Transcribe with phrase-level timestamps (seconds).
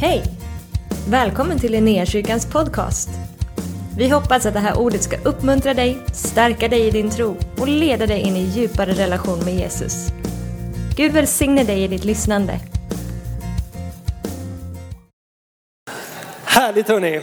[0.00, 0.22] Hej!
[1.08, 3.08] Välkommen till Linnéakyrkans podcast.
[3.98, 7.68] Vi hoppas att det här ordet ska uppmuntra dig, stärka dig i din tro och
[7.68, 10.06] leda dig in i djupare relation med Jesus.
[10.96, 12.60] Gud välsigne dig i ditt lyssnande.
[16.44, 17.20] Härligt hörni.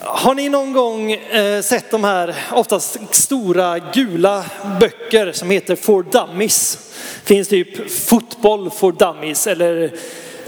[0.00, 4.44] Har ni någon gång eh, sett de här oftast stora gula
[4.80, 6.78] böcker som heter For Dummies?
[7.24, 9.92] Finns typ fotboll for dummies eller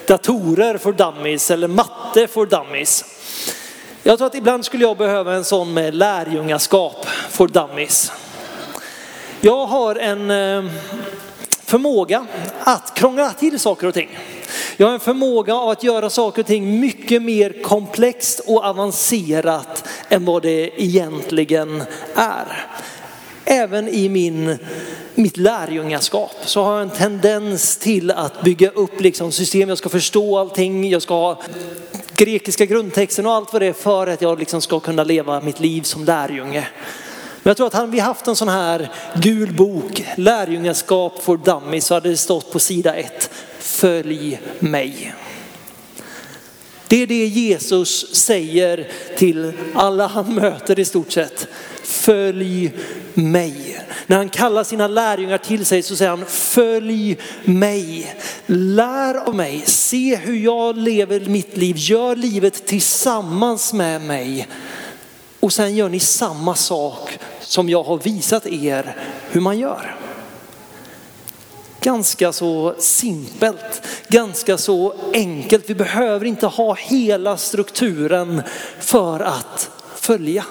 [0.06, 3.04] datorer for dummies eller matte for dummies.
[4.02, 8.12] Jag tror att ibland skulle jag behöva en sån med lärjungaskap for dummies.
[9.40, 10.70] Jag har en eh,
[11.64, 12.26] förmåga
[12.60, 14.18] att krångla till saker och ting.
[14.76, 19.84] Jag har en förmåga av att göra saker och ting mycket mer komplext och avancerat
[20.08, 21.82] än vad det egentligen
[22.14, 22.66] är.
[23.44, 24.58] Även i min,
[25.14, 29.68] mitt lärjungaskap så har jag en tendens till att bygga upp liksom system.
[29.68, 31.42] Jag ska förstå allting, jag ska ha
[32.16, 35.60] grekiska grundtexten och allt vad det är för att jag liksom ska kunna leva mitt
[35.60, 36.68] liv som lärjunge.
[37.42, 41.86] Men jag tror att hade vi haft en sån här gul bok, lärjungaskap för dummies,
[41.86, 45.14] så hade det stått på sida ett, följ mig.
[46.92, 51.48] Det är det Jesus säger till alla han möter i stort sett.
[51.82, 52.72] Följ
[53.14, 53.84] mig.
[54.06, 58.14] När han kallar sina lärjungar till sig så säger han följ mig.
[58.46, 64.48] Lär av mig, se hur jag lever mitt liv, gör livet tillsammans med mig.
[65.40, 68.96] Och sen gör ni samma sak som jag har visat er
[69.30, 69.96] hur man gör.
[71.82, 75.70] Ganska så simpelt, ganska så enkelt.
[75.70, 78.42] Vi behöver inte ha hela strukturen
[78.80, 80.44] för att följa.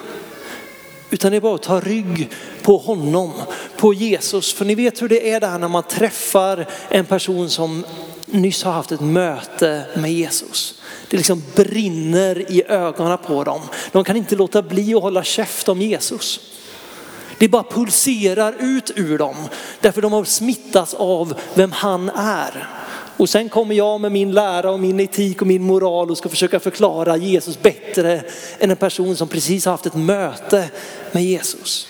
[1.09, 2.30] Utan det är bara att ta rygg
[2.62, 3.32] på honom,
[3.78, 4.54] på Jesus.
[4.54, 7.86] För ni vet hur det är där när man träffar en person som
[8.26, 10.82] nyss har haft ett möte med Jesus.
[11.09, 13.62] Det liksom brinner i ögonen på dem.
[13.92, 16.40] De kan inte låta bli att hålla käft om Jesus.
[17.38, 19.36] Det bara pulserar ut ur dem
[19.81, 22.68] därför de har smittats av vem han är.
[23.18, 26.30] Och sen kommer jag med min lära och min etik och min moral och ska
[26.30, 28.24] försöka förklara Jesus bättre
[28.59, 30.69] än en person som precis har haft ett möte
[31.12, 31.88] med Jesus.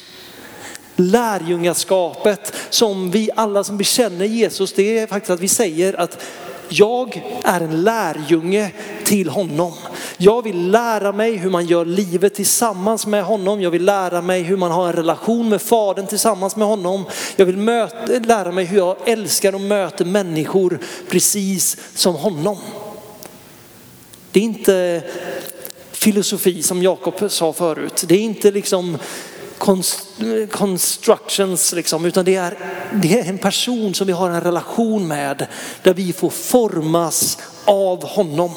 [0.95, 6.23] Lärjungaskapet som vi alla som bekänner Jesus, det är faktiskt att vi säger att
[6.71, 8.71] jag är en lärjunge
[9.03, 9.73] till honom.
[10.17, 13.61] Jag vill lära mig hur man gör livet tillsammans med honom.
[13.61, 17.05] Jag vill lära mig hur man har en relation med fadern tillsammans med honom.
[17.35, 22.57] Jag vill möta, lära mig hur jag älskar och möter människor precis som honom.
[24.31, 25.03] Det är inte
[25.91, 28.03] filosofi som Jakob sa förut.
[28.07, 28.97] Det är inte liksom
[30.51, 32.57] constructions, liksom, utan det är,
[32.93, 35.47] det är en person som vi har en relation med
[35.83, 38.51] där vi får formas av honom.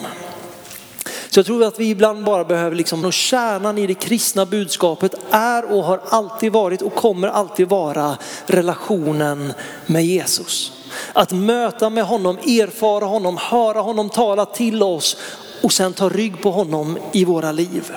[1.30, 5.14] Så jag tror att vi ibland bara behöver liksom, och kärnan i det kristna budskapet
[5.30, 8.16] är och har alltid varit och kommer alltid vara
[8.46, 9.52] relationen
[9.86, 10.72] med Jesus.
[11.12, 15.16] Att möta med honom, erfara honom, höra honom tala till oss
[15.62, 17.92] och sen ta rygg på honom i våra liv.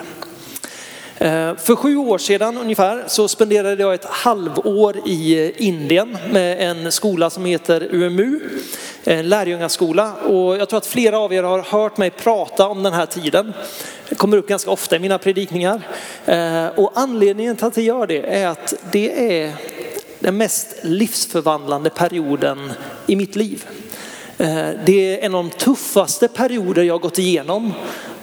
[1.19, 6.69] Eh, för sju år sedan ungefär så spenderade jag ett halvår i eh, Indien med
[6.69, 8.39] en skola som heter UMU,
[9.03, 10.13] en lärjungaskola.
[10.13, 13.53] Och jag tror att flera av er har hört mig prata om den här tiden.
[14.09, 15.81] Det kommer upp ganska ofta i mina predikningar.
[16.25, 19.53] Eh, och anledningen till att jag gör det är att det är
[20.19, 22.71] den mest livsförvandlande perioden
[23.07, 23.65] i mitt liv.
[24.85, 27.73] Det är en av de tuffaste perioder jag gått igenom.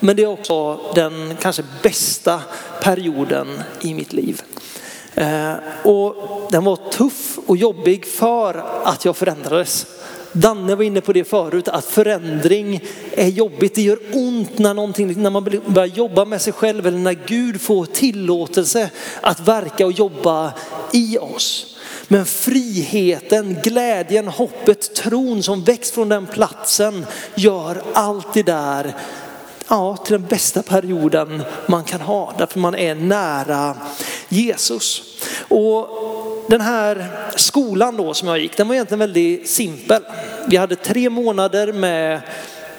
[0.05, 2.41] Men det är också den kanske bästa
[2.83, 4.43] perioden i mitt liv.
[5.15, 6.17] Eh, och
[6.51, 9.87] den var tuff och jobbig för att jag förändrades.
[10.33, 13.75] Danne var inne på det förut, att förändring är jobbigt.
[13.75, 17.61] Det gör ont när, någonting, när man börjar jobba med sig själv eller när Gud
[17.61, 20.53] får tillåtelse att verka och jobba
[20.93, 21.77] i oss.
[22.09, 28.95] Men friheten, glädjen, hoppet, tron som väcks från den platsen gör allt det där
[29.69, 32.33] ja, till den bästa perioden man kan ha.
[32.39, 33.77] Därför man är nära
[34.29, 35.03] Jesus.
[35.49, 35.89] Och
[36.49, 37.07] den här
[37.37, 40.03] skolan då som jag gick, den var egentligen väldigt simpel.
[40.47, 42.21] Vi hade tre månader med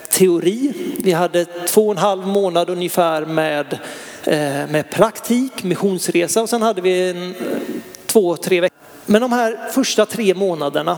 [0.10, 0.74] teori.
[1.04, 3.80] Vi hade två och en halv månad ungefär med,
[4.24, 7.36] eh, med praktik, missionsresa och sen hade vi en,
[8.06, 8.78] två, tre veckor.
[9.06, 10.98] Men de här första tre månaderna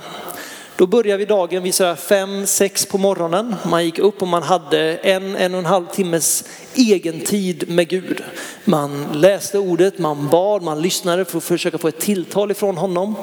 [0.77, 3.55] då började vi dagen vid fem, sex på morgonen.
[3.65, 6.43] Man gick upp och man hade en, en och en halv timmes
[6.75, 8.23] egen tid med Gud.
[8.65, 13.15] Man läste ordet, man bad, man lyssnade för att försöka få ett tilltal ifrån honom.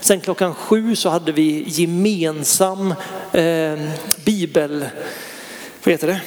[0.00, 2.94] Sen klockan sju så hade vi gemensam
[3.32, 3.78] eh,
[4.24, 4.84] bibel
[5.84, 6.20] vad heter det?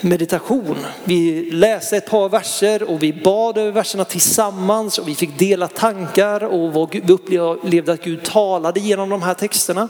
[0.00, 0.76] Meditation.
[1.04, 5.68] Vi läste ett par verser och vi bad över verserna tillsammans och vi fick dela
[5.68, 9.88] tankar och vi upplevde att Gud talade genom de här texterna.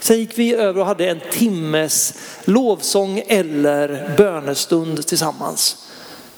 [0.00, 5.76] Sen gick vi över och hade en timmes lovsång eller bönestund tillsammans.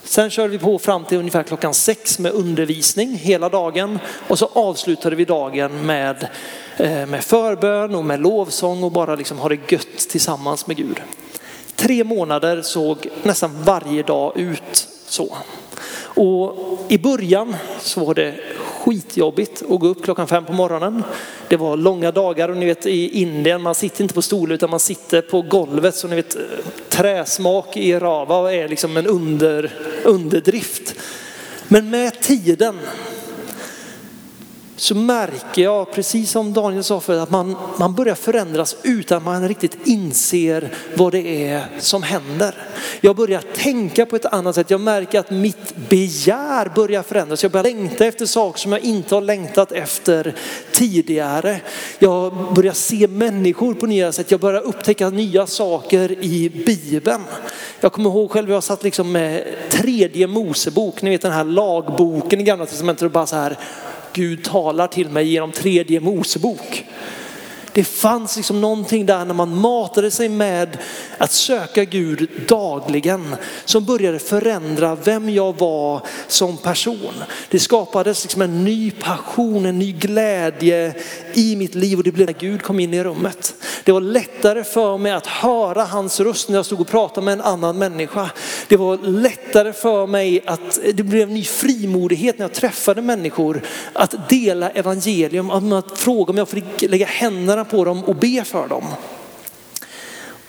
[0.03, 4.49] Sen körde vi på fram till ungefär klockan sex med undervisning hela dagen och så
[4.53, 6.27] avslutade vi dagen med,
[6.77, 11.01] eh, med förbön och med lovsång och bara liksom ha det gött tillsammans med Gud.
[11.83, 15.37] Tre månader såg nästan varje dag ut så.
[15.95, 16.55] Och
[16.89, 21.03] i början så var det skitjobbigt att gå upp klockan fem på morgonen.
[21.47, 24.69] Det var långa dagar och ni vet i Indien, man sitter inte på stolen utan
[24.69, 25.95] man sitter på golvet.
[25.95, 26.37] Så ni vet
[26.89, 29.71] träsmak i rava är liksom en under,
[30.03, 30.95] underdrift.
[31.67, 32.79] Men med tiden
[34.75, 39.23] så märker jag, precis som Daniel sa förut, att man, man börjar förändras utan att
[39.23, 42.55] man riktigt inser vad det är som händer.
[43.01, 44.69] Jag börjar tänka på ett annat sätt.
[44.69, 47.43] Jag märker att mitt begär börjar förändras.
[47.43, 50.35] Jag börjar längta efter saker som jag inte har längtat efter
[50.71, 51.61] tidigare.
[51.99, 54.31] Jag börjar se människor på nya sätt.
[54.31, 57.23] Jag börjar upptäcka nya saker i Bibeln.
[57.79, 62.39] Jag kommer ihåg själv, jag satt liksom med tredje Mosebok, ni vet den här lagboken
[62.39, 63.57] i gamla testamentet och bara så här
[64.13, 66.85] Gud talar till mig genom tredje Mosebok.
[67.73, 70.77] Det fanns liksom någonting där när man matade sig med
[71.23, 73.35] att söka Gud dagligen
[73.65, 77.13] som började förändra vem jag var som person.
[77.49, 80.95] Det skapades liksom en ny passion, en ny glädje
[81.33, 83.55] i mitt liv och det blev när Gud kom in i rummet.
[83.83, 87.31] Det var lättare för mig att höra hans röst när jag stod och pratade med
[87.31, 88.29] en annan människa.
[88.67, 93.61] Det var lättare för mig att, det blev en ny frimodighet när jag träffade människor
[93.93, 98.43] att dela evangelium, att fråga om jag fick lägga händerna händerna på dem och be
[98.43, 98.83] för dem.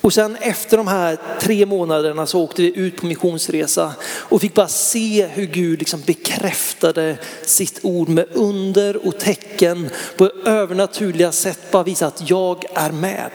[0.04, 4.54] Och sen efter de här tre månaderna så åkte vi ut på missionsresa och fick
[4.54, 11.58] bara se hur Gud liksom bekräftade sitt ord med under och tecken på övernaturliga sätt.
[11.70, 13.30] Bara visa att jag är med.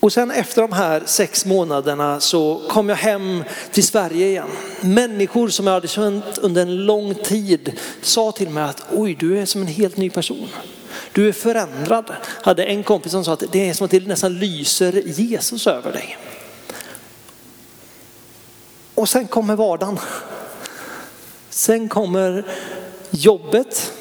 [0.00, 4.50] Och sen efter de här sex månaderna så kom jag hem till Sverige igen.
[4.80, 7.72] Människor som jag hade känt under en lång tid
[8.02, 10.48] sa till mig att oj, du är som en helt ny person.
[11.12, 12.12] Du är förändrad.
[12.42, 15.92] Hade en kompis som sa att det är som att det nästan lyser Jesus över
[15.92, 16.16] dig.
[18.94, 19.98] Och sen kommer vardagen.
[21.50, 22.44] Sen kommer
[23.10, 23.92] jobbet.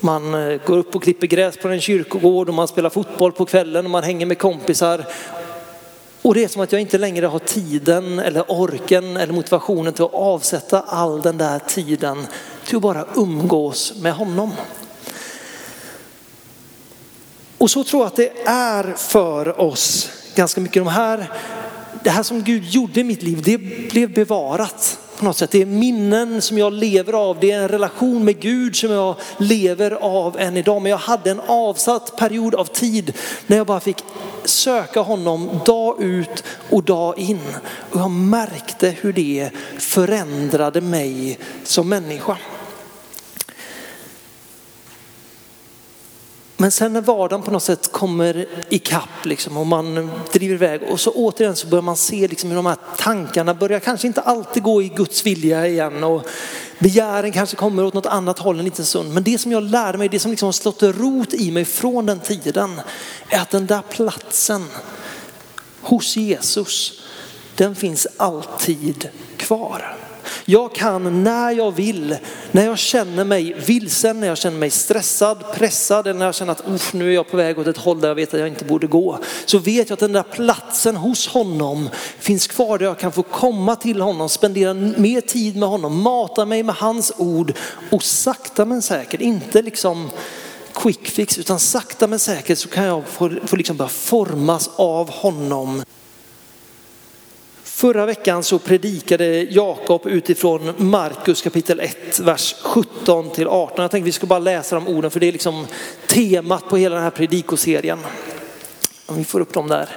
[0.00, 3.46] Man eh, går upp och klipper gräs på en kyrkogård och man spelar fotboll på
[3.46, 5.04] kvällen och man hänger med kompisar.
[6.22, 10.04] Och det är som att jag inte längre har tiden eller orken eller motivationen till
[10.04, 12.26] att avsätta all den där tiden
[12.66, 14.52] till att bara umgås med honom.
[17.58, 20.84] Och så tror jag att det är för oss ganska mycket.
[20.84, 21.30] De här,
[22.04, 23.58] det här som Gud gjorde i mitt liv, det
[23.90, 25.50] blev bevarat på något sätt.
[25.50, 27.40] Det är minnen som jag lever av.
[27.40, 30.82] Det är en relation med Gud som jag lever av än idag.
[30.82, 33.12] Men jag hade en avsatt period av tid
[33.46, 34.04] när jag bara fick
[34.44, 37.40] söka honom dag ut och dag in.
[37.90, 42.36] Och jag märkte hur det förändrade mig som människa.
[46.56, 51.00] Men sen när vardagen på något sätt kommer ikapp liksom, och man driver iväg och
[51.00, 54.62] så återigen så börjar man se liksom, hur de här tankarna börjar kanske inte alltid
[54.62, 56.26] gå i Guds vilja igen och
[56.78, 59.14] begären kanske kommer åt något annat håll en liten stund.
[59.14, 62.06] Men det som jag lärde mig, det som liksom har slått rot i mig från
[62.06, 62.80] den tiden
[63.28, 64.64] är att den där platsen
[65.80, 67.02] hos Jesus,
[67.54, 69.96] den finns alltid kvar.
[70.48, 72.16] Jag kan när jag vill,
[72.52, 76.52] när jag känner mig vilsen, när jag känner mig stressad, pressad eller när jag känner
[76.52, 78.64] att nu är jag på väg åt ett håll där jag vet att jag inte
[78.64, 79.18] borde gå.
[79.44, 81.88] Så vet jag att den där platsen hos honom
[82.18, 86.44] finns kvar där jag kan få komma till honom, spendera mer tid med honom, mata
[86.44, 87.52] mig med hans ord
[87.90, 90.10] och sakta men säkert, inte liksom
[90.74, 95.10] quick fix utan sakta men säkert så kan jag få, få liksom börja formas av
[95.10, 95.82] honom
[97.76, 103.82] Förra veckan så predikade Jakob utifrån Markus kapitel 1, vers 17 till 18.
[103.82, 105.66] Jag tänkte vi ska bara läsa de orden för det är liksom
[106.06, 107.98] temat på hela den här predikoserien.
[109.06, 109.88] Om vi får upp dem där.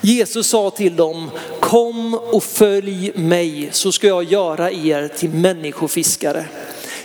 [0.00, 6.46] Jesus sa till dem, kom och följ mig så ska jag göra er till människofiskare.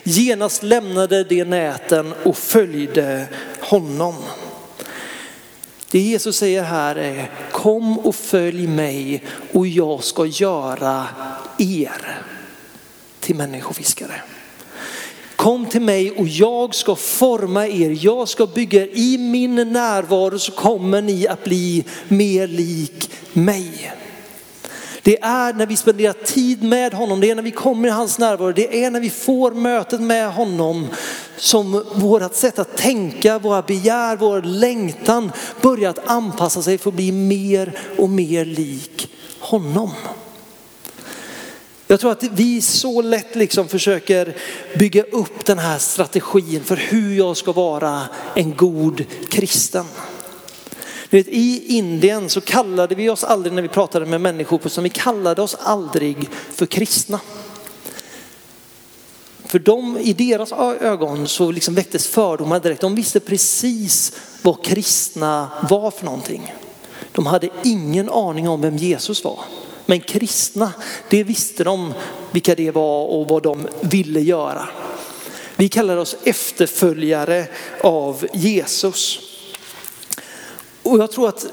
[0.03, 3.25] Genast lämnade de näten och följde
[3.59, 4.15] honom.
[5.91, 11.07] Det Jesus säger här är kom och följ mig och jag ska göra
[11.57, 12.21] er
[13.19, 14.21] till människofiskare.
[15.35, 17.97] Kom till mig och jag ska forma er.
[18.05, 18.89] Jag ska bygga er.
[18.93, 23.91] I min närvaro så kommer ni att bli mer lik mig.
[25.03, 28.19] Det är när vi spenderar tid med honom, det är när vi kommer i hans
[28.19, 30.87] närvaro, det är när vi får mötet med honom
[31.37, 36.95] som vårt sätt att tänka, våra begär, vår längtan börjar att anpassa sig för att
[36.95, 39.91] bli mer och mer lik honom.
[41.87, 44.35] Jag tror att vi så lätt liksom försöker
[44.79, 48.01] bygga upp den här strategin för hur jag ska vara
[48.35, 49.85] en god kristen
[51.17, 54.89] vet, I Indien så kallade vi oss aldrig när vi pratade med människor, som vi
[54.89, 57.19] kallade oss aldrig för kristna.
[59.45, 60.51] För de, i deras
[60.81, 62.81] ögon så liksom väcktes fördomar direkt.
[62.81, 66.53] De visste precis vad kristna var för någonting.
[67.11, 69.39] De hade ingen aning om vem Jesus var.
[69.85, 70.73] Men kristna,
[71.09, 71.93] det visste de
[72.31, 74.69] vilka det var och vad de ville göra.
[75.55, 77.47] Vi kallar oss efterföljare
[77.81, 79.28] av Jesus.
[80.89, 81.45] Och jag tror att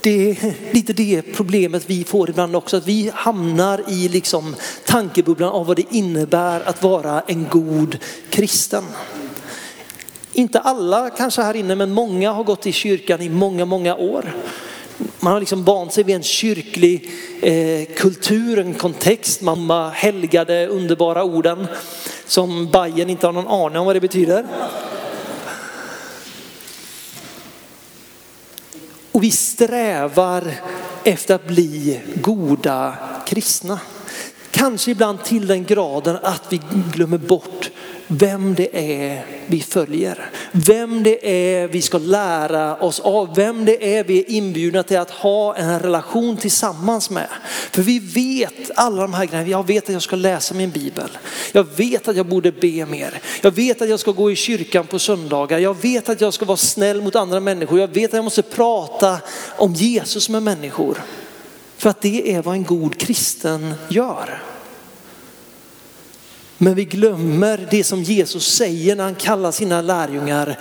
[0.00, 4.56] det är lite det problemet vi får ibland också, att vi hamnar i liksom
[4.86, 7.98] tankebubblan av vad det innebär att vara en god
[8.30, 8.84] kristen.
[10.32, 14.34] Inte alla kanske här inne, men många har gått i kyrkan i många, många år.
[15.20, 17.10] Man har liksom vant sig vid en kyrklig
[17.42, 19.40] eh, kultur, en kontext.
[19.40, 21.66] Mamma helgade underbara orden
[22.26, 24.46] som Bajen inte har någon aning om vad det betyder.
[29.16, 30.54] Och vi strävar
[31.04, 32.94] efter att bli goda
[33.26, 33.80] kristna.
[34.50, 36.60] Kanske ibland till den graden att vi
[36.92, 37.70] glömmer bort
[38.06, 40.30] vem det är vi följer.
[40.52, 43.34] Vem det är vi ska lära oss av.
[43.34, 47.28] Vem det är vi är inbjudna till att ha en relation tillsammans med.
[47.70, 49.50] För vi vet alla de här grejerna.
[49.50, 51.08] Jag vet att jag ska läsa min bibel.
[51.52, 53.20] Jag vet att jag borde be mer.
[53.42, 55.58] Jag vet att jag ska gå i kyrkan på söndagar.
[55.58, 57.80] Jag vet att jag ska vara snäll mot andra människor.
[57.80, 59.18] Jag vet att jag måste prata
[59.56, 61.02] om Jesus med människor.
[61.76, 64.42] För att det är vad en god kristen gör.
[66.58, 70.58] Men vi glömmer det som Jesus säger när han kallar sina lärjungar.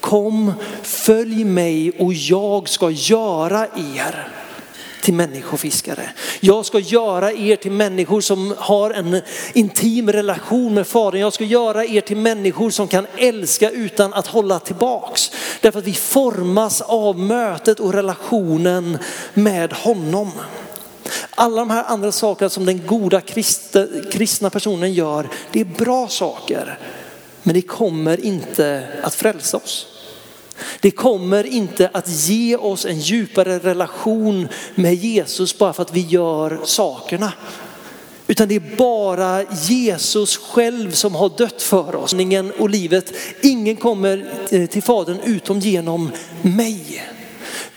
[0.00, 0.52] Kom,
[0.82, 3.66] följ mig och jag ska göra
[3.96, 4.28] er
[5.02, 6.10] till människofiskare.
[6.40, 9.20] Jag ska göra er till människor som har en
[9.52, 11.20] intim relation med Fadern.
[11.20, 15.32] Jag ska göra er till människor som kan älska utan att hålla tillbaks.
[15.60, 18.98] Därför att vi formas av mötet och relationen
[19.34, 20.32] med honom.
[21.30, 23.20] Alla de här andra sakerna som den goda
[24.10, 26.78] kristna personen gör, det är bra saker.
[27.42, 29.86] Men det kommer inte att frälsa oss.
[30.80, 36.00] Det kommer inte att ge oss en djupare relation med Jesus bara för att vi
[36.00, 37.32] gör sakerna.
[38.26, 42.14] Utan det är bara Jesus själv som har dött för oss.
[42.58, 43.12] Och livet.
[43.42, 46.10] Ingen kommer eh, till Fadern utom genom
[46.42, 47.02] mig.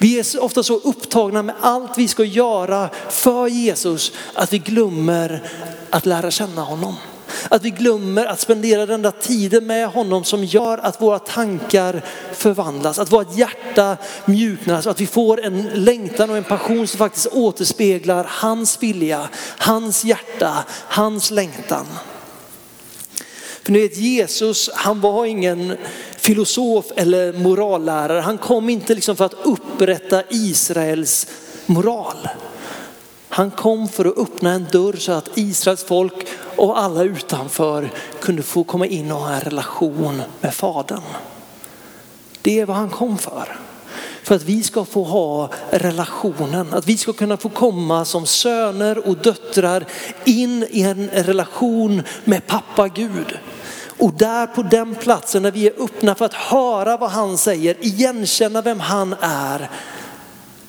[0.01, 5.43] Vi är ofta så upptagna med allt vi ska göra för Jesus att vi glömmer
[5.89, 6.95] att lära känna honom.
[7.49, 12.01] Att vi glömmer att spendera den där tiden med honom som gör att våra tankar
[12.33, 16.97] förvandlas, att vårt hjärta mjuknas, och att vi får en längtan och en passion som
[16.97, 21.85] faktiskt återspeglar hans vilja, hans hjärta, hans längtan.
[23.69, 25.77] För ni vet Jesus, han var ingen
[26.17, 28.19] filosof eller morallärare.
[28.19, 31.27] Han kom inte liksom för att upprätta Israels
[31.65, 32.29] moral.
[33.29, 38.43] Han kom för att öppna en dörr så att Israels folk och alla utanför kunde
[38.43, 41.01] få komma in och ha en relation med Fadern.
[42.41, 43.59] Det är vad han kom för.
[44.23, 49.07] För att vi ska få ha relationen, att vi ska kunna få komma som söner
[49.07, 49.85] och döttrar
[50.25, 53.37] in i en relation med pappa Gud.
[53.99, 57.75] Och där på den platsen när vi är öppna för att höra vad han säger,
[57.79, 59.69] igenkänna vem han är,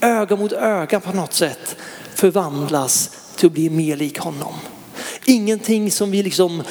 [0.01, 1.77] öga mot öga på något sätt
[2.15, 4.55] förvandlas till att bli mer lik honom.
[5.25, 6.63] Ingenting som vi liksom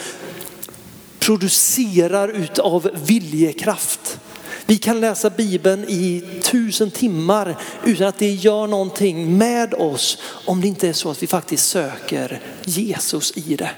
[1.20, 4.20] producerar utav viljekraft.
[4.66, 10.62] Vi kan läsa Bibeln i tusen timmar utan att det gör någonting med oss om
[10.62, 13.70] det inte är så att vi faktiskt söker Jesus i det.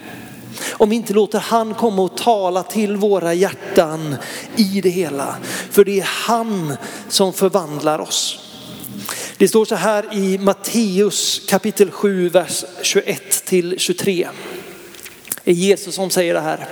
[0.71, 4.15] Om vi inte låter han komma och tala till våra hjärtan
[4.55, 5.35] i det hela.
[5.71, 6.77] För det är han
[7.09, 8.39] som förvandlar oss.
[9.37, 14.27] Det står så här i Matteus kapitel 7, vers 21 till 23.
[15.43, 16.67] Det är Jesus som säger det här.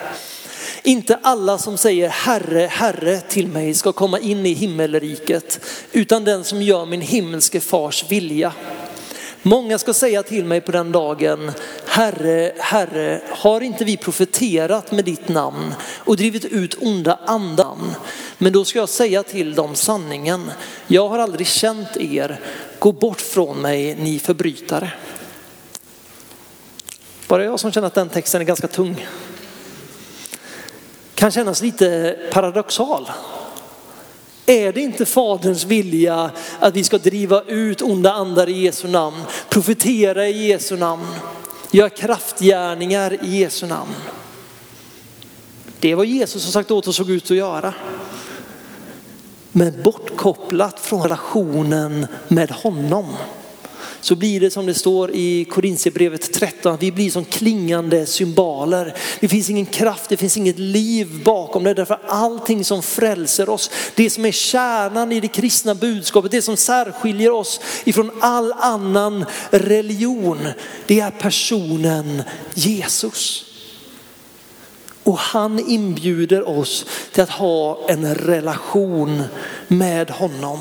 [0.84, 5.60] Inte alla som säger Herre, Herre till mig ska komma in i himmelriket,
[5.92, 8.54] utan den som gör min himmelske fars vilja.
[9.42, 11.52] Många ska säga till mig på den dagen,
[11.92, 17.96] Herre, Herre, har inte vi profeterat med ditt namn och drivit ut onda andan.
[18.38, 20.52] Men då ska jag säga till dem sanningen.
[20.88, 22.40] Jag har aldrig känt er.
[22.80, 24.92] Gå bort från mig ni förbrytare.
[27.28, 29.08] Bara jag som känner att den texten är ganska tung.
[31.16, 33.10] Kan kännas lite paradoxal.
[34.46, 39.22] Är det inte faderns vilja att vi ska driva ut onda andar i Jesu namn,
[39.50, 41.08] profetera i Jesu namn,
[41.72, 43.96] Gör kraftgärningar i Jesu namn?
[45.80, 47.74] Det var Jesus som sagt åt oss att gå ut och göra.
[49.52, 53.16] Men bortkopplat från relationen med honom
[54.02, 58.96] så blir det som det står i Korintierbrevet 13, att vi blir som klingande symboler.
[59.20, 61.74] Det finns ingen kraft, det finns inget liv bakom det.
[61.74, 66.58] Därför allting som frälser oss, det som är kärnan i det kristna budskapet, det som
[66.58, 70.48] särskiljer oss ifrån all annan religion,
[70.88, 73.46] det är personen Jesus.
[75.04, 79.24] Och han inbjuder oss till att ha en relation
[79.68, 80.60] med honom.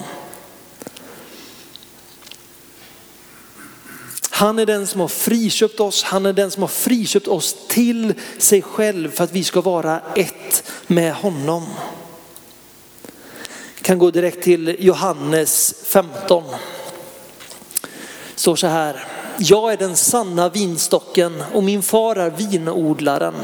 [4.38, 8.14] Han är den som har friköpt oss, han är den som har friköpt oss till
[8.38, 11.66] sig själv för att vi ska vara ett med honom.
[13.76, 16.44] Jag kan gå direkt till Johannes 15.
[18.34, 19.06] Står så här.
[19.38, 23.34] Jag är den sanna vinstocken och min far är vinodlaren.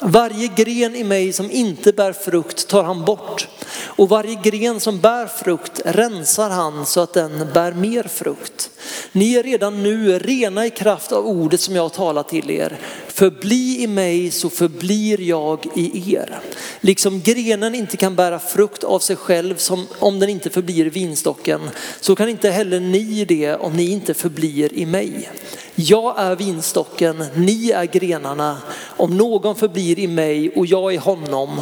[0.00, 3.48] Varje gren i mig som inte bär frukt tar han bort
[3.86, 8.70] och varje gren som bär frukt rensar han så att den bär mer frukt.
[9.12, 12.78] Ni är redan nu rena i kraft av ordet som jag har talat till er.
[13.08, 16.38] Förbli i mig så förblir jag i er.
[16.80, 21.70] Liksom grenen inte kan bära frukt av sig själv som om den inte förblir vinstocken
[22.00, 25.30] så kan inte heller ni det om ni inte förblir i mig.
[25.74, 28.58] Jag är vinstocken, ni är grenarna.
[28.96, 31.60] Om någon förblir i mig och jag i honom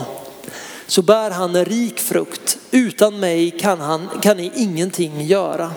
[0.92, 2.58] så bär han en rik frukt.
[2.70, 5.72] Utan mig kan, han, kan ni ingenting göra.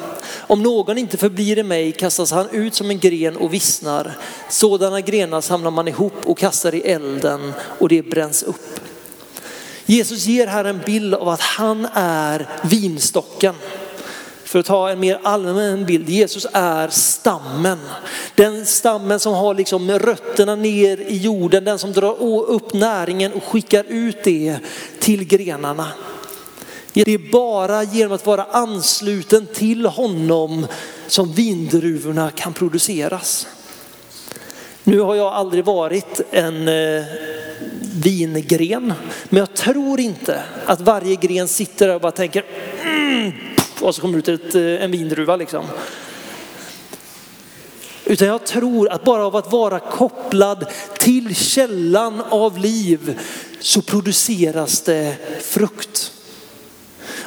[0.47, 4.17] Om någon inte förblir i mig kastas han ut som en gren och vissnar.
[4.49, 8.79] Sådana grenar samlar man ihop och kastar i elden och det bränns upp.
[9.85, 13.55] Jesus ger här en bild av att han är vinstocken.
[14.55, 17.77] För att ta en mer allmän bild, Jesus är stammen.
[18.35, 23.43] Den stammen som har liksom rötterna ner i jorden, den som drar upp näringen och
[23.43, 24.57] skickar ut det
[24.99, 25.87] till grenarna.
[26.93, 30.67] Det är bara genom att vara ansluten till honom
[31.07, 33.47] som vindruvorna kan produceras.
[34.83, 37.03] Nu har jag aldrig varit en eh,
[37.95, 38.93] vingren,
[39.29, 42.45] men jag tror inte att varje gren sitter där och bara tänker
[42.83, 43.31] mm,
[43.81, 45.65] och så kommer det ut ett, eh, en vindruva liksom.
[48.05, 50.65] Utan jag tror att bara av att vara kopplad
[50.99, 53.19] till källan av liv
[53.59, 56.14] så produceras det frukt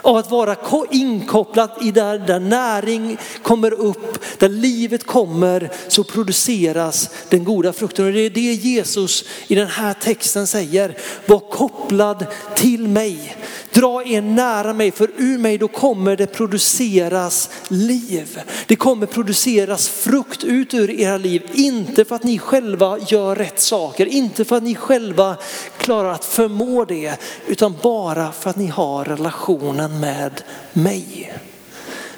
[0.02, 0.56] av att vara
[0.90, 8.06] inkopplad i där, där näring kommer upp, där livet kommer så produceras den goda frukten.
[8.06, 10.98] Och det är det Jesus i den här texten säger.
[11.26, 13.36] Var kopplad till mig.
[13.72, 18.40] Dra er nära mig för ur mig då kommer det produceras liv.
[18.66, 21.42] Det kommer produceras frukt ut ur era liv.
[21.52, 25.36] Inte för att ni själva gör rätt saker, inte för att ni själva
[25.78, 31.32] klarar att förmå det, utan bara för att ni har relationen med mig.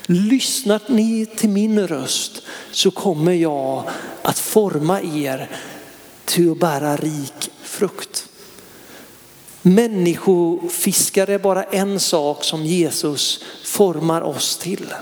[0.06, 3.84] Lyssnar ni till min röst så kommer jag
[4.22, 5.48] att forma er
[6.24, 8.28] till att bära rik frukt.
[9.62, 14.94] Människofiskare är bara en sak som Jesus formar oss till.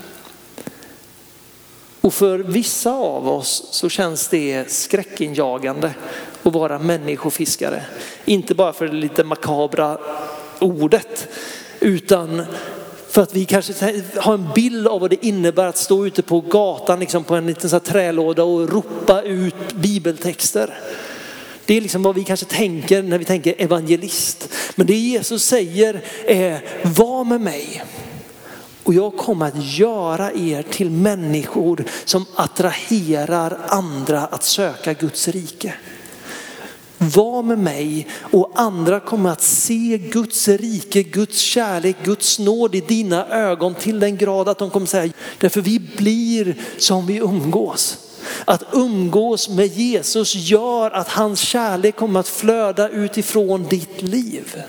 [2.01, 5.93] Och för vissa av oss så känns det skräckinjagande
[6.43, 7.83] att vara människofiskare.
[8.25, 9.97] Inte bara för det lite makabra
[10.59, 11.27] ordet
[11.79, 12.45] utan
[13.09, 16.41] för att vi kanske har en bild av vad det innebär att stå ute på
[16.41, 20.79] gatan liksom på en liten så trälåda och ropa ut bibeltexter.
[21.65, 24.49] Det är liksom vad vi kanske tänker när vi tänker evangelist.
[24.75, 27.83] Men det Jesus säger är, var med mig.
[28.83, 35.73] Och jag kommer att göra er till människor som attraherar andra att söka Guds rike.
[37.01, 42.79] Var med mig och andra kommer att se Guds rike, Guds kärlek, Guds nåd i
[42.81, 47.97] dina ögon till den grad att de kommer säga, därför vi blir som vi umgås.
[48.45, 54.63] Att umgås med Jesus gör att hans kärlek kommer att flöda utifrån ditt liv.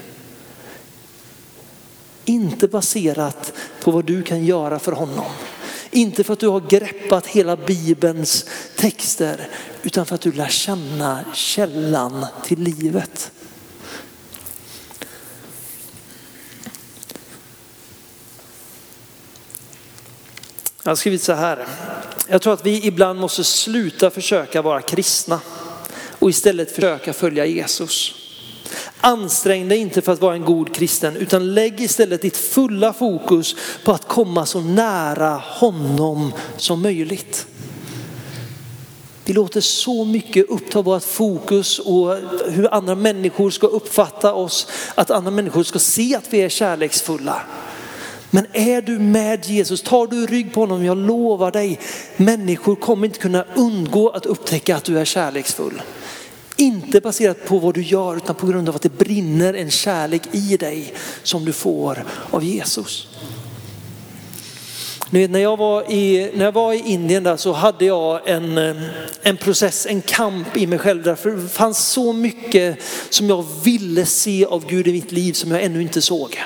[2.24, 5.30] Inte baserat på vad du kan göra för honom.
[5.90, 8.44] Inte för att du har greppat hela bibelns
[8.76, 9.48] texter
[9.82, 13.32] utan för att du lär känna källan till livet.
[20.82, 21.66] Jag har skrivit så här.
[22.28, 25.40] Jag tror att vi ibland måste sluta försöka vara kristna
[26.18, 28.14] och istället försöka följa Jesus.
[29.00, 33.56] Ansträng dig inte för att vara en god kristen utan lägg istället ditt fulla fokus
[33.84, 37.46] på att komma så nära honom som möjligt.
[39.30, 42.16] Vi låter så mycket uppta vårt fokus och
[42.48, 47.42] hur andra människor ska uppfatta oss, att andra människor ska se att vi är kärleksfulla.
[48.30, 51.80] Men är du med Jesus, tar du rygg på honom, jag lovar dig,
[52.16, 55.82] människor kommer inte kunna undgå att upptäcka att du är kärleksfull.
[56.56, 60.22] Inte baserat på vad du gör utan på grund av att det brinner en kärlek
[60.32, 63.08] i dig som du får av Jesus.
[65.12, 68.29] Ni vet, när, jag var i, när jag var i Indien där så hade jag
[68.29, 68.77] en, eh,
[69.23, 71.03] en process, en kamp i mig själv.
[71.03, 72.79] Därför det fanns så mycket
[73.11, 76.38] som jag ville se av Gud i mitt liv som jag ännu inte såg.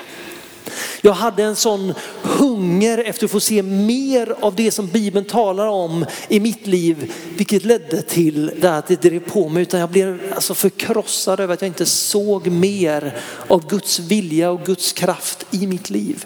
[1.01, 5.67] Jag hade en sån hunger efter att få se mer av det som Bibeln talar
[5.67, 9.61] om i mitt liv, vilket ledde till det att det drev på mig.
[9.61, 14.65] Utan jag blev alltså förkrossad över att jag inte såg mer av Guds vilja och
[14.65, 16.25] Guds kraft i mitt liv.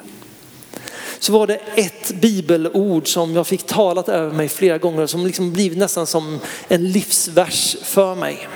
[1.20, 5.54] Så var det ett bibelord som jag fick talat över mig flera gånger som liksom
[5.54, 8.48] blivit nästan som en livsvers för mig.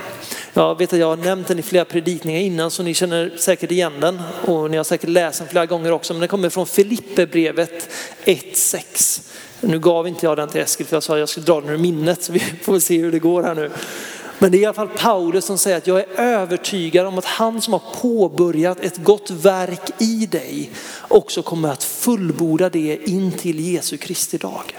[0.54, 3.72] Jag vet att jag har nämnt den i flera predikningar innan så ni känner säkert
[3.72, 6.14] igen den och ni har säkert läst den flera gånger också.
[6.14, 7.90] Men den kommer från Filipperbrevet
[8.26, 9.22] 1.6.
[9.62, 11.70] Nu gav inte jag den till Eskil för jag sa att jag skulle dra den
[11.70, 13.72] ur minnet så vi får se hur det går här nu.
[14.44, 17.26] Men det är i alla fall Paulus som säger att jag är övertygad om att
[17.26, 20.72] han som har påbörjat ett gott verk i dig
[21.08, 24.78] också kommer att fullborda det in till Jesu Kristi dag.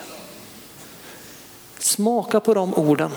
[1.78, 3.10] Smaka på de orden.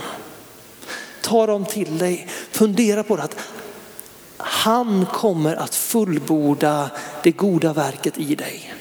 [1.22, 2.28] Ta dem till dig.
[2.52, 3.38] Fundera på det att
[4.38, 6.90] han kommer att fullborda
[7.24, 8.74] det goda verket i dig.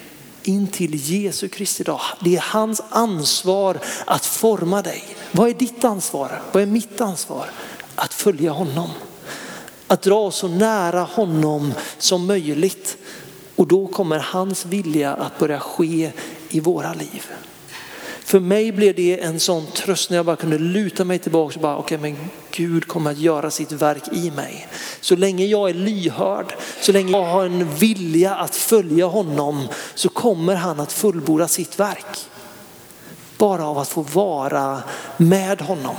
[0.46, 2.00] In till Jesu Kristi dag.
[2.20, 5.04] Det är hans ansvar att forma dig.
[5.32, 6.42] Vad är ditt ansvar?
[6.52, 7.50] Vad är mitt ansvar?
[7.94, 8.90] Att följa honom.
[9.86, 12.96] Att dra oss så nära honom som möjligt.
[13.56, 16.12] Och då kommer hans vilja att börja ske
[16.48, 17.30] i våra liv.
[18.26, 21.60] För mig blev det en sån tröst när jag bara kunde luta mig tillbaka och
[21.60, 24.68] bara, okej okay, men Gud kommer att göra sitt verk i mig.
[25.00, 30.08] Så länge jag är lyhörd, så länge jag har en vilja att följa honom så
[30.08, 32.18] kommer han att fullborda sitt verk.
[33.38, 34.82] Bara av att få vara
[35.16, 35.96] med honom.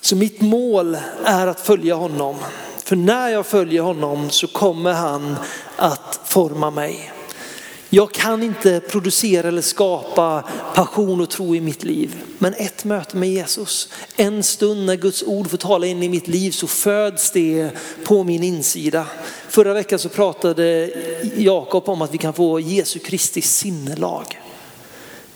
[0.00, 2.36] Så mitt mål är att följa honom.
[2.84, 5.36] För när jag följer honom så kommer han
[5.76, 7.12] att forma mig.
[7.92, 12.22] Jag kan inte producera eller skapa passion och tro i mitt liv.
[12.38, 16.28] Men ett möte med Jesus, en stund när Guds ord får tala in i mitt
[16.28, 17.70] liv så föds det
[18.04, 19.06] på min insida.
[19.48, 20.90] Förra veckan så pratade
[21.36, 24.40] Jakob om att vi kan få Jesu Kristi sinnelag.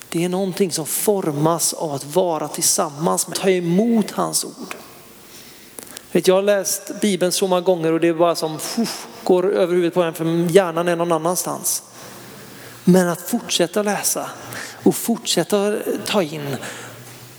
[0.09, 4.75] Det är någonting som formas av att vara tillsammans med, ta emot hans ord.
[6.11, 8.59] Jag har läst Bibeln så många gånger och det är bara som
[9.23, 11.83] går över huvudet på en för hjärnan är någon annanstans.
[12.87, 14.29] Men att fortsätta läsa
[14.83, 16.57] och fortsätta ta in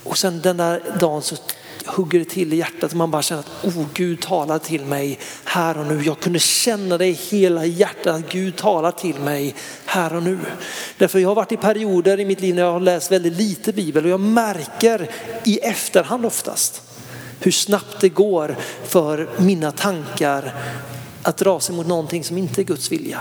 [0.05, 1.37] och sen den där dagen så
[1.87, 5.19] hugger det till i hjärtat och man bara känner att oh, Gud talar till mig
[5.45, 6.03] här och nu.
[6.03, 9.55] Jag kunde känna det i hela hjärtat att Gud talar till mig
[9.85, 10.39] här och nu.
[10.99, 13.73] Därför jag har varit i perioder i mitt liv när jag har läst väldigt lite
[13.73, 15.11] bibel och jag märker
[15.45, 16.83] i efterhand oftast
[17.41, 20.55] hur snabbt det går för mina tankar
[21.27, 23.21] att dra sig mot någonting som inte är Guds vilja.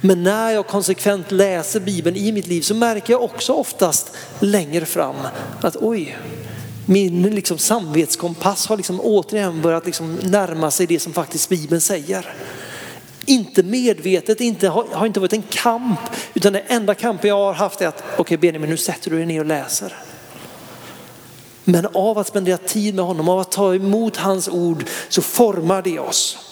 [0.00, 4.86] Men när jag konsekvent läser Bibeln i mitt liv så märker jag också oftast längre
[4.86, 5.16] fram
[5.60, 6.18] att oj,
[6.86, 12.34] min liksom samvetskompass har liksom återigen börjat liksom närma sig det som faktiskt Bibeln säger.
[13.26, 16.00] Inte medvetet, inte, har inte varit en kamp,
[16.34, 19.16] utan den enda kampen jag har haft är att okej okay, Benjamin nu sätter du
[19.16, 19.96] dig ner och läser.
[21.64, 25.82] Men av att spendera tid med honom, av att ta emot hans ord så formar
[25.82, 26.49] det oss.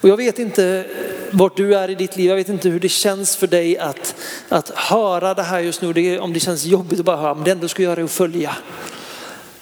[0.00, 0.86] Och jag vet inte
[1.30, 4.14] vart du är i ditt liv, jag vet inte hur det känns för dig att,
[4.48, 5.92] att höra det här just nu.
[5.92, 8.04] Det, om det känns jobbigt att bara höra, men det enda du ska göra är
[8.04, 8.56] att följa.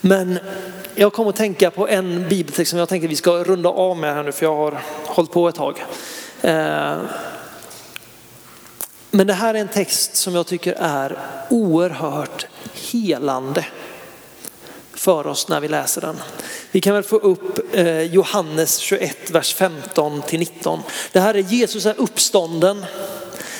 [0.00, 0.38] Men
[0.94, 4.14] jag kommer att tänka på en bibeltext som jag tänker vi ska runda av med
[4.14, 5.84] här nu för jag har hållit på ett tag.
[6.42, 6.96] Eh,
[9.10, 11.18] men det här är en text som jag tycker är
[11.50, 12.46] oerhört
[12.92, 13.66] helande
[14.94, 16.16] för oss när vi läser den.
[16.76, 20.80] Vi kan väl få upp eh, Johannes 21, vers 15 till 19.
[21.12, 22.84] Det här är Jesus är uppstånden.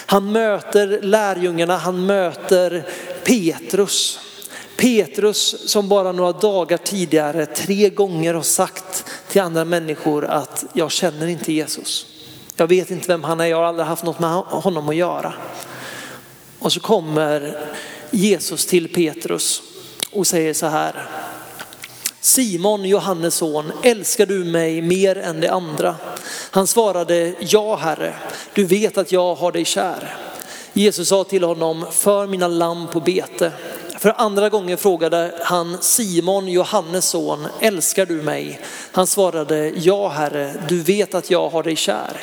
[0.07, 2.89] Han möter lärjungarna, han möter
[3.25, 4.21] Petrus.
[4.77, 10.91] Petrus som bara några dagar tidigare tre gånger har sagt till andra människor att jag
[10.91, 12.07] känner inte Jesus.
[12.57, 15.35] Jag vet inte vem han är, jag har aldrig haft något med honom att göra.
[16.59, 17.67] Och så kommer
[18.11, 19.63] Jesus till Petrus
[20.11, 21.26] och säger så här.
[22.27, 25.97] Simon, Johannes son, älskar du mig mer än de andra?
[26.51, 28.15] Han svarade, ja herre,
[28.55, 30.17] du vet att jag har dig kär.
[30.73, 33.53] Jesus sa till honom, för mina lamm på bete.
[33.99, 38.61] För andra gången frågade han Simon, Johannes son, älskar du mig?
[38.93, 42.21] Han svarade, ja herre, du vet att jag har dig kär.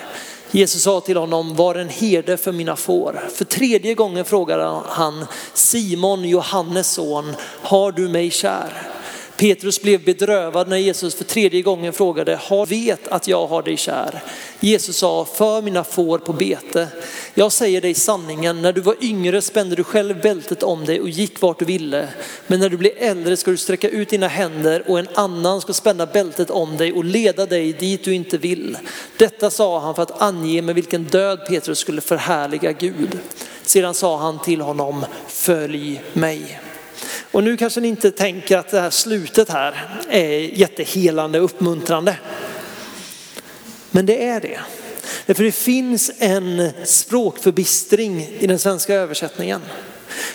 [0.51, 3.29] Jesus sa till honom, var en herde för mina får.
[3.35, 8.93] För tredje gången frågade han Simon, Johannes son, har du mig kär?
[9.43, 13.77] Petrus blev bedrövad när Jesus för tredje gången frågade, har vet att jag har dig
[13.77, 14.23] kär?
[14.59, 16.87] Jesus sa, för mina får på bete.
[17.33, 21.09] Jag säger dig sanningen, när du var yngre spände du själv bältet om dig och
[21.09, 22.07] gick vart du ville.
[22.47, 25.73] Men när du blir äldre ska du sträcka ut dina händer och en annan ska
[25.73, 28.77] spänna bältet om dig och leda dig dit du inte vill.
[29.17, 33.19] Detta sa han för att ange med vilken död Petrus skulle förhärliga Gud.
[33.63, 36.59] Sedan sa han till honom, följ mig.
[37.33, 42.17] Och nu kanske ni inte tänker att det här slutet här är jättehelande och uppmuntrande.
[43.91, 44.59] Men det är det.
[45.25, 49.61] Därför det finns en språkförbistring i den svenska översättningen.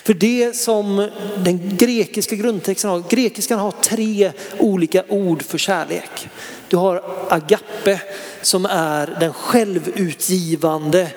[0.02, 1.10] För det som
[1.44, 6.28] den grekiska grundtexten har, grekiskan har tre olika ord för kärlek.
[6.68, 8.00] Du har agape
[8.42, 11.10] som är den självutgivande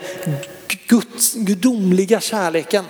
[0.87, 2.85] Guds, gudomliga kärleken.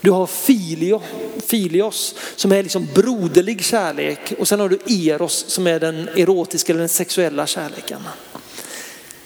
[0.00, 1.02] Du har filio,
[1.46, 6.72] filios som är liksom broderlig kärlek och sen har du eros som är den erotiska
[6.72, 8.00] eller den sexuella kärleken.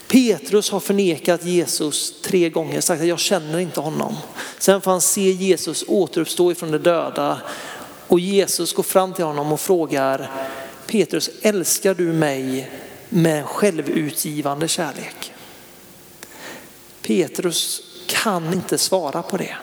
[0.07, 4.17] Petrus har förnekat Jesus tre gånger, sagt att jag känner inte honom.
[4.59, 7.41] Sen får han se Jesus återuppstå ifrån de döda
[8.09, 10.31] och Jesus går fram till honom och frågar
[10.87, 12.71] Petrus, älskar du mig
[13.09, 15.33] med självutgivande kärlek?
[17.03, 19.57] Petrus kan inte svara på det.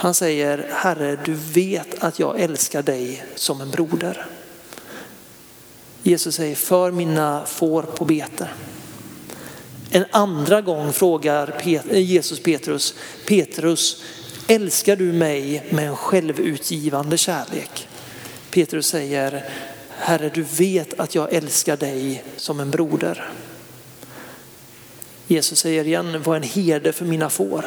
[0.00, 4.26] Han säger, Herre du vet att jag älskar dig som en broder.
[6.02, 8.48] Jesus säger, för mina får på bete.
[9.90, 12.94] En andra gång frågar eh, Jesus Petrus,
[13.26, 14.02] Petrus,
[14.46, 17.88] älskar du mig med en självutgivande kärlek?
[18.50, 19.44] Petrus säger,
[19.90, 23.30] Herre du vet att jag älskar dig som en broder.
[25.26, 27.64] Jesus säger igen, var en herde för mina får.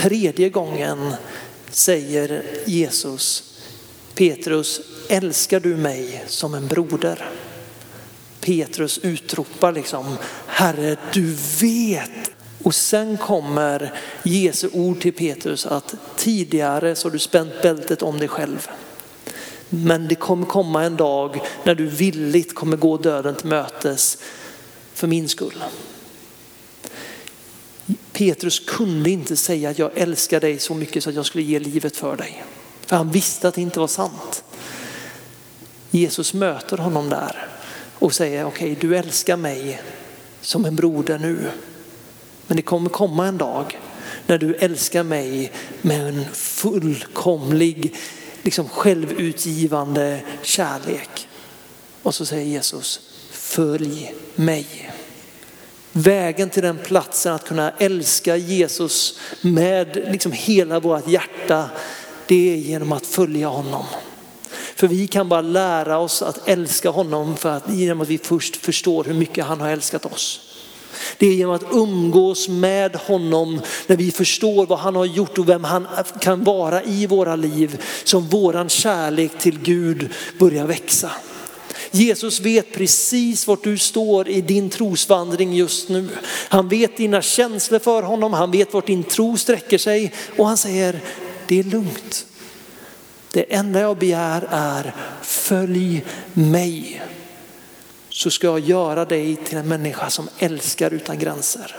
[0.00, 1.14] Tredje gången
[1.70, 3.54] säger Jesus,
[4.14, 7.30] Petrus, älskar du mig som en broder?
[8.40, 12.30] Petrus utropar liksom, Herre du vet.
[12.62, 18.18] Och sen kommer Jesu ord till Petrus att tidigare så har du spänt bältet om
[18.18, 18.68] dig själv.
[19.68, 24.18] Men det kommer komma en dag när du villigt kommer gå döden till mötes
[24.94, 25.64] för min skull.
[28.20, 31.58] Petrus kunde inte säga att jag älskar dig så mycket så att jag skulle ge
[31.58, 32.44] livet för dig.
[32.86, 34.44] För han visste att det inte var sant.
[35.90, 37.48] Jesus möter honom där
[37.98, 39.82] och säger okej okay, du älskar mig
[40.40, 41.50] som en broder nu.
[42.46, 43.78] Men det kommer komma en dag
[44.26, 45.52] när du älskar mig
[45.82, 47.94] med en fullkomlig,
[48.42, 51.28] liksom självutgivande kärlek.
[52.02, 54.90] Och så säger Jesus, följ mig.
[55.92, 61.70] Vägen till den platsen att kunna älska Jesus med liksom hela vårt hjärta,
[62.26, 63.84] det är genom att följa honom.
[64.74, 68.56] För vi kan bara lära oss att älska honom för att, genom att vi först
[68.56, 70.40] förstår hur mycket han har älskat oss.
[71.18, 75.48] Det är genom att umgås med honom när vi förstår vad han har gjort och
[75.48, 75.86] vem han
[76.20, 81.10] kan vara i våra liv som våran kärlek till Gud börjar växa.
[81.90, 86.08] Jesus vet precis vart du står i din trosvandring just nu.
[86.48, 90.56] Han vet dina känslor för honom, han vet vart din tro sträcker sig och han
[90.56, 91.00] säger
[91.46, 92.26] det är lugnt.
[93.32, 97.02] Det enda jag begär är följ mig
[98.08, 101.76] så ska jag göra dig till en människa som älskar utan gränser.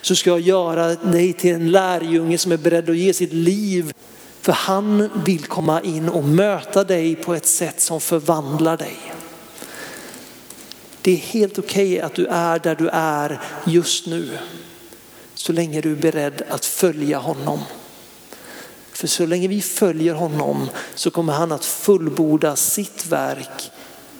[0.00, 3.92] Så ska jag göra dig till en lärjunge som är beredd att ge sitt liv.
[4.40, 9.11] För han vill komma in och möta dig på ett sätt som förvandlar dig.
[11.02, 14.38] Det är helt okej okay att du är där du är just nu.
[15.34, 17.60] Så länge du är beredd att följa honom.
[18.92, 23.70] För så länge vi följer honom så kommer han att fullborda sitt verk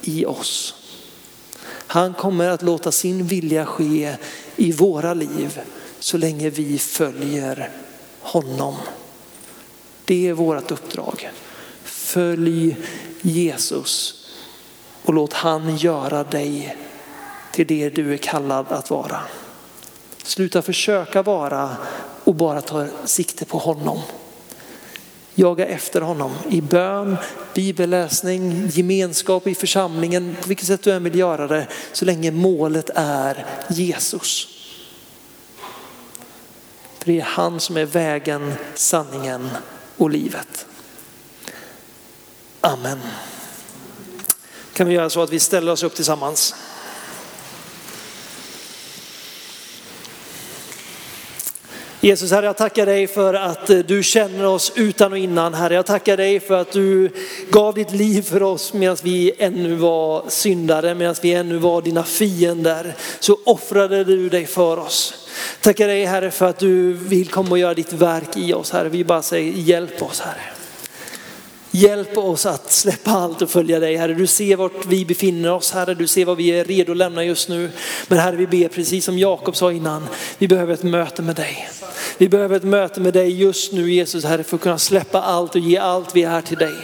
[0.03, 0.75] i oss.
[1.87, 4.17] Han kommer att låta sin vilja ske
[4.57, 5.61] i våra liv
[5.99, 7.71] så länge vi följer
[8.21, 8.77] honom.
[10.05, 11.31] Det är vårt uppdrag.
[11.85, 12.77] Följ
[13.21, 14.22] Jesus
[15.03, 16.77] och låt han göra dig
[17.53, 19.21] till det du är kallad att vara.
[20.23, 21.77] Sluta försöka vara
[22.25, 23.99] och bara ta sikte på honom.
[25.35, 27.17] Jaga efter honom i bön,
[27.55, 32.91] bibelläsning, gemenskap i församlingen, på vilket sätt du än vill göra det, så länge målet
[32.95, 34.49] är Jesus.
[36.99, 39.51] För det är han som är vägen, sanningen
[39.97, 40.67] och livet.
[42.61, 42.99] Amen.
[44.83, 46.55] Kan vi göra så att vi ställer oss upp tillsammans?
[52.01, 55.55] Jesus, Herre, jag tackar dig för att eh, du känner oss utan och innan.
[55.55, 57.11] Herre, jag tackar dig för att du
[57.51, 62.05] gav ditt liv för oss medan vi ännu var syndare, medan vi ännu var dina
[62.05, 62.95] fiender.
[63.21, 65.29] Så offrade du dig för oss.
[65.61, 68.89] Tackar dig Herre för att du vill komma och göra ditt verk i oss Herre.
[68.89, 70.52] Vi bara säger hjälp oss Herre.
[71.75, 74.15] Hjälp oss att släppa allt och följa dig Herre.
[74.15, 75.95] Du ser vart vi befinner oss Herre.
[75.95, 77.71] Du ser vad vi är redo att lämna just nu.
[78.09, 80.09] Men Herre vi ber precis som Jakob sa innan.
[80.39, 81.69] Vi behöver ett möte med dig.
[82.19, 85.55] Vi behöver ett möte med dig just nu Jesus Herre för att kunna släppa allt
[85.55, 86.75] och ge allt vi är till dig.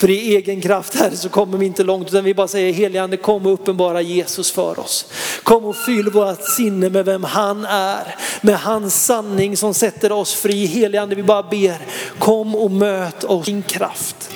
[0.00, 3.16] För i egen kraft Herre så kommer vi inte långt utan vi bara säger heligande
[3.16, 5.06] kom och uppenbara Jesus för oss.
[5.42, 8.14] Kom och fyll vårt sinne med vem han är.
[8.40, 10.66] Med hans sanning som sätter oss fri.
[10.66, 11.78] Heligande vi bara ber
[12.18, 14.30] kom och möt oss i din kraft.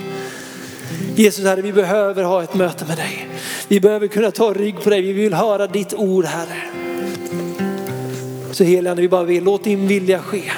[1.16, 3.28] Jesus Herre vi behöver ha ett möte med dig.
[3.68, 5.02] Vi behöver kunna ta rygg på dig.
[5.02, 6.62] Vi vill höra ditt ord Herre.
[8.52, 10.52] Så heligande vi bara vill låt din vilja ske.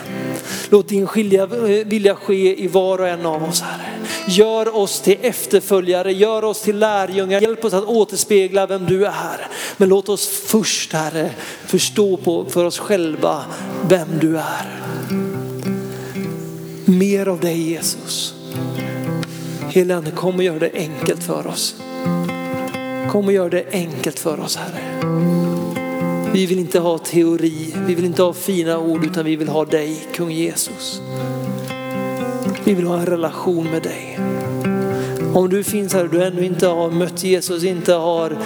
[0.71, 1.47] Låt din eh,
[1.87, 4.06] vilja ske i var och en av oss Herre.
[4.29, 7.41] Gör oss till efterföljare, gör oss till lärjungar.
[7.41, 9.49] Hjälp oss att återspegla vem du är.
[9.77, 11.31] Men låt oss först Herre
[11.67, 13.45] förstå på, för oss själva
[13.89, 14.83] vem du är.
[16.85, 18.35] Mer av dig Jesus.
[19.69, 21.75] Helige kom och gör det enkelt för oss.
[23.11, 24.83] Kom och gör det enkelt för oss Herre.
[26.33, 29.65] Vi vill inte ha teori, vi vill inte ha fina ord utan vi vill ha
[29.65, 31.01] dig, kung Jesus.
[32.67, 34.19] Vi vill ha en relation med dig.
[35.35, 38.39] Om du finns här och du ännu inte har mött Jesus, inte har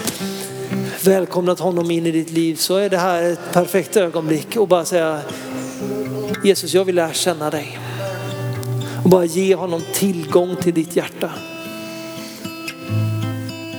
[1.05, 4.85] välkomnat honom in i ditt liv så är det här ett perfekt ögonblick och bara
[4.85, 5.21] säga
[6.45, 7.79] Jesus jag vill lära känna dig.
[9.05, 11.31] Och bara ge honom tillgång till ditt hjärta.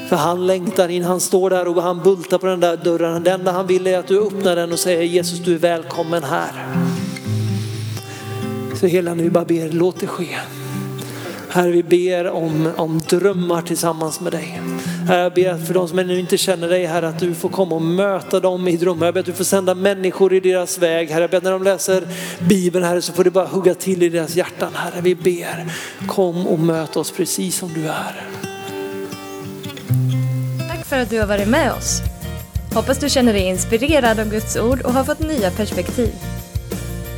[0.10, 3.24] För han längtar in, han står där och han bultar på den där dörren.
[3.24, 6.24] Det enda han vill är att du öppnar den och säger Jesus du är välkommen
[6.24, 6.81] här.
[8.82, 10.28] Så hela nu bara ber, låt det ske.
[11.50, 14.62] Herre vi ber om, om drömmar tillsammans med dig.
[15.08, 17.76] Herre jag ber för de som ännu inte känner dig Herre att du får komma
[17.76, 19.06] och möta dem i drömmar.
[19.06, 21.10] Jag ber att du får sända människor i deras väg.
[21.10, 22.08] Herre jag ber att när de läser
[22.40, 24.72] Bibeln Herre så får det bara hugga till i deras hjärtan.
[24.76, 25.66] Herre vi ber,
[26.08, 28.26] kom och möt oss precis som du är.
[30.70, 32.02] Tack för att du har varit med oss.
[32.74, 36.14] Hoppas du känner dig inspirerad av Guds ord och har fått nya perspektiv.